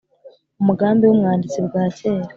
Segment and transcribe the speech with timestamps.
[0.61, 2.23] Umugambi w’umwanditsi bwacyera